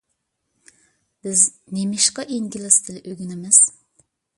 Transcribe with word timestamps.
بىز 1.27 1.45
نېمىشقا 1.77 2.29
ئىنگلىز 2.39 2.83
تىلى 2.89 3.05
ئۆگىنىمىز؟ 3.07 3.67